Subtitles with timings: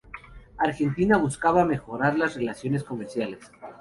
[0.57, 3.51] Argentina buscaba mejorar las relaciones comerciales.